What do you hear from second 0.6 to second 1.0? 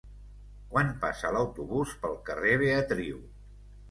Quan